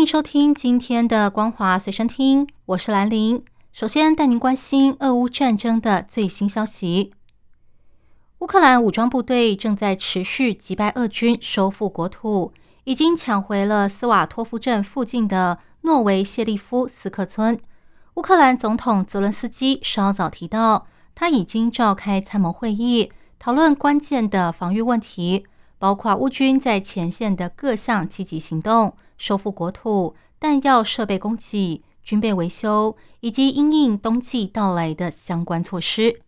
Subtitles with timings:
[0.00, 3.44] 欢迎收听今天的《光华随身听》，我是兰玲。
[3.70, 7.12] 首先带您关心俄乌战争的最新消息。
[8.38, 12.54] 乌克兰武装部队正在持续击败俄军，收复国土，
[12.84, 17.60] 已经抢回了斯瓦托夫镇附近的诺维谢利夫斯克村。
[18.14, 25.44] 乌克兰总统泽伦斯基稍早提到，他已经召开参谋会议，讨论关键的防御问题，
[25.80, 36.20] 包括乌军在前线的各项积极行动、收复国土、弹药设备供给、军备维修以及因应冬季到来的相关措施。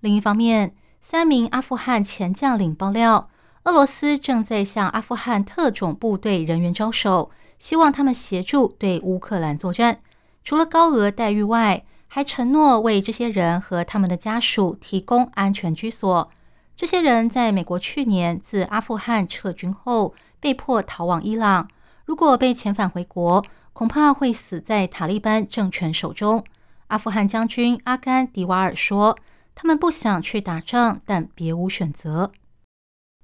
[0.00, 3.30] 另一方面，三名阿富汗前将领爆料，
[3.62, 10.00] 俄罗斯正在向阿富汗特种部队人员招手，希望他们协助对乌克兰作战。
[10.44, 16.30] 除了高额待遇外，还承诺为这些人和他们的家属提供安全居所。
[16.76, 21.68] 这些人在美国去年自阿富汗撤军后，被迫逃往伊朗。
[22.04, 26.44] 如果被遣返回国，恐怕会死在塔利班政权手中。
[26.88, 29.18] 阿富汗将军阿甘迪瓦尔说。
[29.56, 32.32] 他们不想去打仗，但别无选择。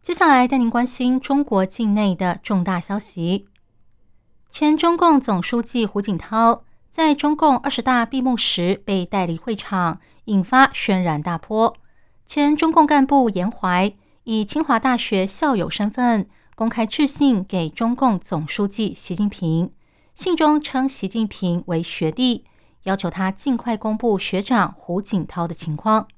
[0.00, 3.48] 接下来带您关心中国境内的重大消息。
[4.48, 6.62] 前中共总书记胡锦涛
[6.92, 11.76] 在中共二十大闭幕时被带离会场，引发轩然大波。
[12.34, 13.92] 前中共干部严怀
[14.24, 19.70] 以清华大学校友身份公开致信给中共总书记习近平，
[20.14, 22.46] 信中称习近平为学弟。
[22.84, 26.08] 要求他尽快公布学长胡锦涛的情况。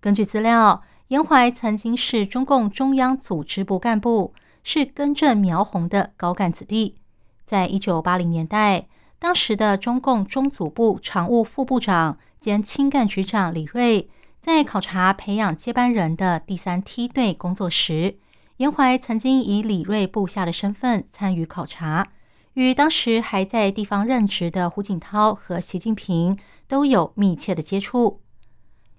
[0.00, 6.96] 根据资料，严怀曾经是中共中央组织部干部，是根正苗红的高干子弟。
[7.44, 8.86] 在一九八零年代，
[9.18, 14.08] 当时的中共中组部常务副部长兼青干局长李瑞，
[14.44, 18.18] 在考察培养接班人的第三梯队工作时，
[18.58, 22.08] 严怀曾经以李瑞部下的身份参与考察。
[22.52, 26.38] 与当时还在地方任职的胡锦涛和习近平
[26.68, 28.20] 都有密切的接触。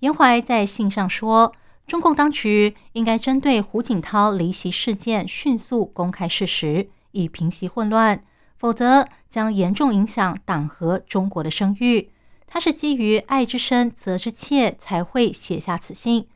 [0.00, 1.54] 严怀在信上说，
[1.86, 8.24] 中共当局应该针对胡锦涛离席事件迅速公开事实，以平息混乱，
[8.56, 12.10] 否则将严重影响党和中国的声誉。
[12.48, 16.26] 他是基于爱之深责之切才会写下此信，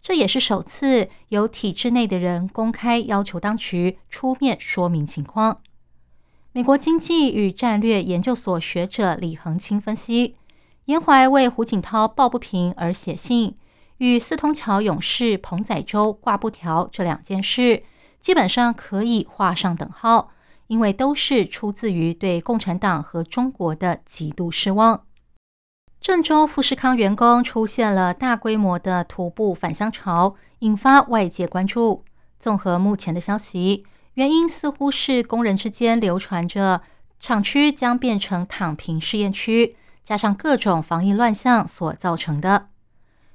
[0.00, 5.60] 这也是首次由体制内的人公开要求当局出面说明情况。
[6.52, 10.36] 美国经济与战略研究所学者李恒清分析，
[10.86, 13.56] 严怀为胡锦涛抱不平而写信，
[13.98, 17.82] 与四通桥勇士彭载洲挂布条这两件事，
[18.20, 20.30] 基本上可以画上等号，
[20.68, 25.05] 因为都是出自于对共产党和中国的极度失望。
[26.06, 32.04] 郑州富士康员工出现了大规模的徒步返乡潮，引发外界关注。
[32.38, 33.84] 综合目前的消息。
[34.14, 36.80] 原因似乎是工人之间流传着
[37.18, 42.68] 厂区将变成躺平试验区，加上各种防疫乱象所造成的。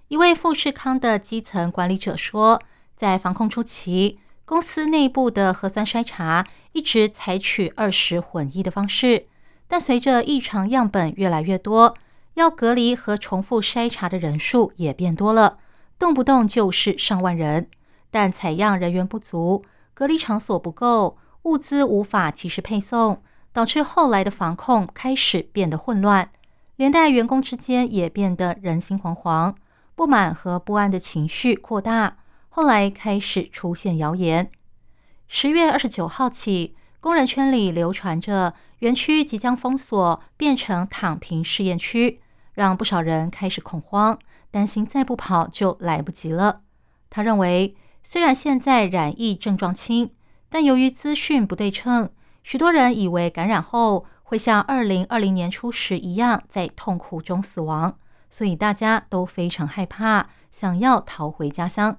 [0.08, 2.62] 一位富士康的基层管理者说，
[2.96, 9.26] 在防控初期，公司内部的核酸筛查一直采取二十混一的方式，
[9.68, 11.98] 但随着异常样本越来越多，
[12.36, 15.58] 要隔离和重复筛查的人数也变多了，
[16.00, 17.70] 动不动就是上万人，
[18.10, 19.64] 但采样人员不足。
[19.94, 23.22] 隔离场所不够，物资无法及时配送，
[23.52, 26.32] 导致后来的防控开始变得混乱，
[26.78, 29.54] 连带员工之间也变得人心惶惶，
[29.94, 32.18] 不满和不安的情绪扩大。
[32.50, 34.50] 后来开始出现谣言。
[35.28, 42.21] 十月二十九号起，工人圈里流传着园区即将封锁，变成躺平试验区，
[42.54, 44.18] 让不少人开始恐慌，
[44.50, 46.62] 担心再不跑就来不及了。
[47.10, 47.76] 他认为。
[48.04, 50.10] 虽然现在染疫症状轻，
[50.50, 52.10] 但由于资讯不对称，
[52.42, 57.96] 许多人以为感染后会像二零二零年初时一样在痛苦中死亡，
[58.28, 61.96] 所以大家都非常害怕，想要逃回家乡。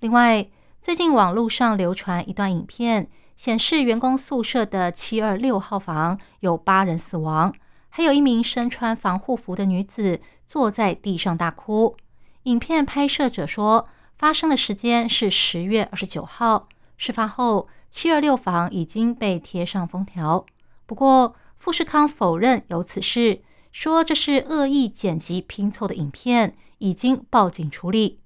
[0.00, 7.54] 另外，最近网络上流传一段影片，显示员工宿舍的七二六号房有八人死亡，
[7.94, 11.96] 还有一名身穿防护服的女子坐在地上大哭。
[12.44, 13.88] 影片拍摄者说。
[14.14, 16.68] 发生的时间是十月二十九号。
[16.96, 20.46] 事发后，七二六房已经被贴上封条。
[20.86, 23.42] 不过，富士康否认有此事，
[23.72, 28.20] 说这是恶意剪辑拼凑的影片，已经报警处理。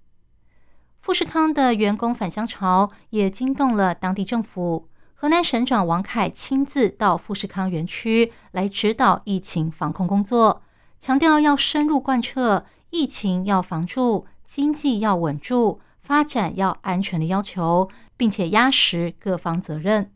[1.01, 10.61] 富士康的员工返乡潮也惊动了当地政府，河南省长王凯亲自到富士康园区来指导疫情防控工作，
[11.01, 20.13] 强调要深入贯彻疫情要防住、经济要稳住、发展要安全的要求，并且压实各方责任。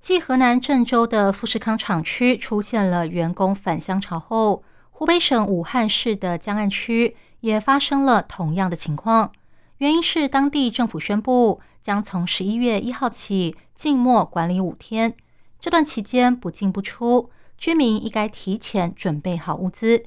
[0.00, 9.32] 继河南郑州的富士康厂区出现了员工返乡潮后，湖北省武汉市的江岸区也发生了同样的情况。
[9.78, 15.14] 原因是当地政府宣布将从十一月一号起静默管理五天，
[15.60, 20.04] 这段期间不进不出，居民应该提前准备好物资。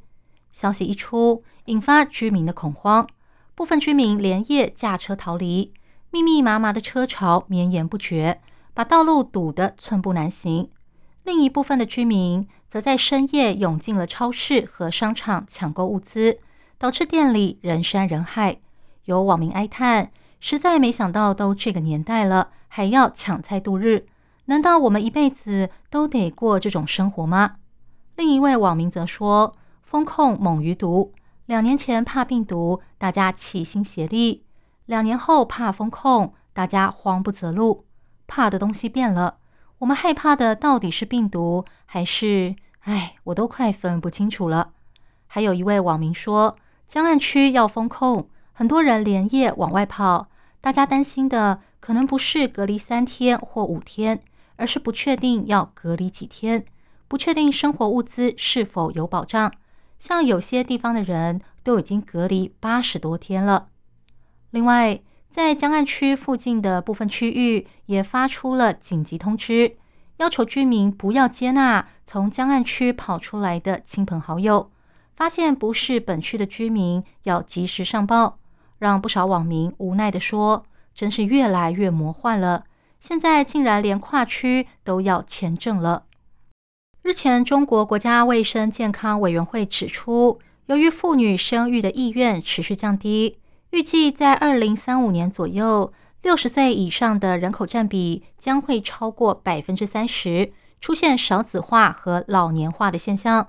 [0.52, 3.08] 消息一出，引发居民的恐慌，
[3.54, 5.72] 部分居民连夜驾车逃离，
[6.10, 8.42] 密密麻麻的车潮绵延不绝。
[8.74, 10.70] 把道路堵得寸步难行，
[11.24, 16.40] 另一部分的居民则在深夜涌进了超市和商场抢购物资，
[16.78, 18.62] 导致店里人山人海。
[19.10, 24.06] 有网民哀叹：“实在没想到，都这个年代了，还要抢菜度日，
[24.46, 27.56] 难道我们一辈子都得过这种生活吗？”
[28.16, 31.12] 另一位网民则说：“风控猛于毒，
[31.48, 34.44] 两年前怕病毒，大家齐心协力；
[34.86, 37.86] 两年后怕风控，大家慌不择路。”
[38.28, 39.38] 怕的东西变了，
[39.80, 42.56] 我们害怕的到底是病毒还是……
[42.82, 44.74] 哎，我都快分不清楚了。
[45.26, 46.56] 还有一位网民说，
[46.88, 48.30] 江岸区要封控，
[48.60, 50.28] 很多人连夜往外跑。
[50.60, 54.22] 大家担心的可能不是隔离三天或五天，
[54.58, 56.66] 而是不确定要隔离几天，
[57.08, 59.50] 不确定生活物资是否有保障。
[59.98, 63.70] 像有些地方的人都已经隔离八十多天了。
[64.50, 69.78] 另外，在江岸区附近的部分区域也发出了紧急通知，
[70.18, 74.70] 要求居民不要接纳从江岸区跑出来的亲朋好友。
[75.16, 78.38] 发现不是本区的居民，要及时上报。
[78.80, 80.66] 让不少网民无奈地说
[80.96, 82.64] ：“真是越来越魔幻了，
[83.00, 86.06] 现在竟然连跨区都要签证了。”
[87.04, 93.38] 日前，中国国家卫生健康委员会指出，由于妇女生育的意愿持续降低。
[93.72, 103.48] 预计在二零三五年左右，六十岁以上的人口占比将会超过百分之三十，出现少子化和老年化的现象。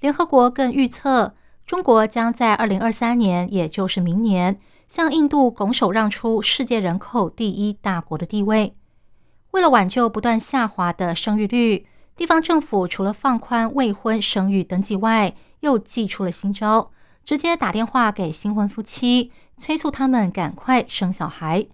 [0.00, 1.34] 联合国更预测，
[1.66, 8.74] 中国将在二零二三年，也就是明年，向印度拱手让出世界人口第一大国的地位。
[9.52, 11.86] 为了挽救不断下滑的生育率，
[12.16, 16.90] 地方政府除了放宽未婚生育登记外，又祭出了新招。
[17.24, 21.66] 直接打电话给新婚夫妻，催促他们赶快生小孩。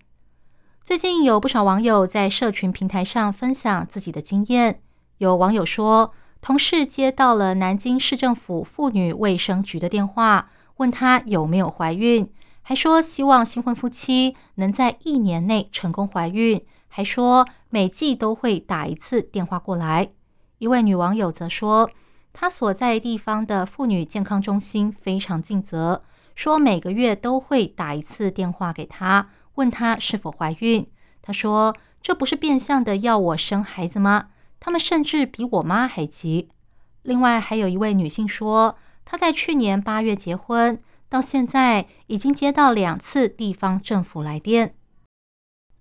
[0.85, 4.81] 最近有不少网友在社群平台上分享自己的经验。
[5.17, 12.31] 有网友说，同事接到了南京市政府妇女卫生局的电话，问她有没有怀孕，
[12.63, 20.11] 还说希望新婚夫妻能在一年内成功怀孕，还说每季都会打一次电话过来。
[20.59, 21.91] 一位女网友则说。
[22.31, 26.05] 她所在地方的妇女健康中心非常尽责，
[26.37, 30.87] 说每个月都会打一次电话给她，问她是否怀孕。
[31.21, 34.27] 她说：“这不是变相的要我生孩子吗？
[34.61, 36.49] 他们甚至比我妈还急。”
[37.03, 44.75] 另外，还有一位女性说，她在去年八月结婚，到现在已经接到两次地方政府来电。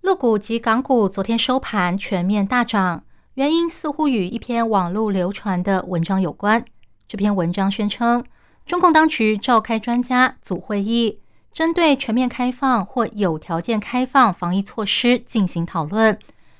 [0.02, 3.04] 陆股及港股昨天收盘全面大涨。
[3.34, 6.66] 原因似乎与一篇网络流传的文章有关。
[7.08, 8.26] 这篇文章宣称，
[8.66, 11.20] 中共当局召开专家组会议，
[11.54, 16.18] 针对全面开放或有条件开放防疫措施进行讨论，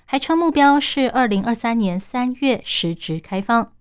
[0.10, 3.74] 还称目标是二零二三年三月实质开放。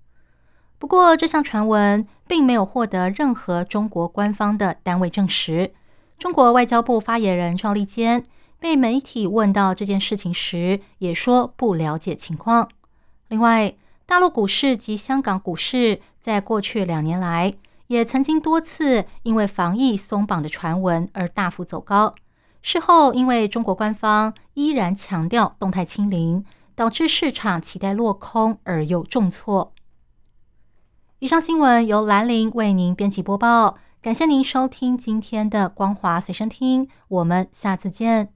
[0.77, 5.73] 不过，这项传闻并没有获得任何中国官方的单位证实。
[6.19, 8.25] 中国外交部发言人赵立坚
[8.59, 12.69] 被媒体问到这件事情时，也说不了解情况。
[13.29, 17.55] 另外，大陆股市及香港股市在过去两年来，
[17.87, 22.17] 也曾经多次因为防疫松绑的传闻而大幅走高。
[22.69, 26.45] 事后，因为中国官方依然强调动态清零，
[26.75, 29.73] 导致市场期待落空而又重挫。
[31.21, 38.36] 以上新闻由兰陵为您编辑播报，感谢您收听今天的光华随身听，我们下次见。